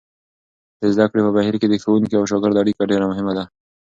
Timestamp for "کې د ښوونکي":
1.61-2.13